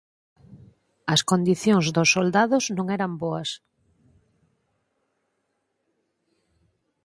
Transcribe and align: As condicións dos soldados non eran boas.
As 1.13 1.21
condicións 1.31 1.85
dos 1.95 2.09
soldados 2.15 2.63
non 2.77 2.87
eran 2.95 3.11
boas. 3.21 3.49